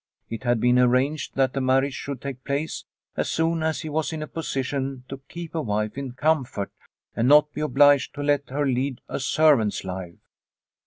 It 0.31 0.45
had 0.45 0.59
been 0.59 0.79
arranged 0.79 1.35
that 1.35 1.53
the 1.53 1.61
marriage 1.61 1.93
should 1.93 2.21
take 2.23 2.43
place 2.43 2.85
as 3.15 3.29
soon 3.29 3.61
as 3.61 3.81
he 3.81 3.89
was 3.89 4.11
in 4.11 4.23
a 4.23 4.27
position 4.27 5.03
to 5.09 5.21
keep 5.29 5.53
a 5.53 5.61
wife 5.61 5.95
in 5.95 6.13
comfort 6.13 6.71
and 7.15 7.27
not 7.27 7.53
be 7.53 7.61
obliged 7.61 8.15
to 8.15 8.23
let 8.23 8.49
her 8.49 8.65
lead 8.65 9.01
a 9.07 9.19
servant's 9.19 9.83
life. 9.83 10.17